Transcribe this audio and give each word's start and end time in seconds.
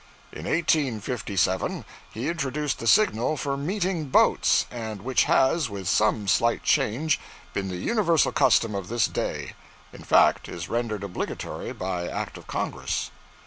In 0.31 0.45
1857 0.45 1.85
he 2.11 2.27
introduced 2.27 2.79
the 2.79 2.87
signal 2.87 3.37
for 3.37 3.55
meeting 3.55 4.05
boats, 4.05 4.65
and 4.71 5.03
which 5.03 5.25
has, 5.25 5.69
with 5.69 5.87
some 5.87 6.27
slight 6.27 6.63
change, 6.63 7.19
been 7.53 7.67
the 7.67 7.75
universal 7.77 8.31
custom 8.31 8.73
of 8.73 8.87
this 8.87 9.05
day; 9.05 9.53
in 9.93 10.03
fact, 10.03 10.49
is 10.49 10.69
rendered 10.69 11.03
obligatory 11.03 11.71
by 11.71 12.07
act 12.07 12.35
of 12.39 12.47
Congress. 12.47 13.11